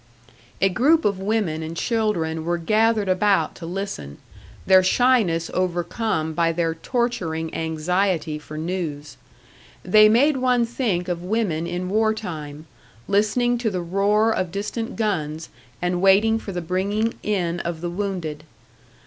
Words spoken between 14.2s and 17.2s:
of distant guns and waiting for the bringing